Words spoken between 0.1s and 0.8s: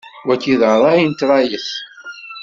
Wagi d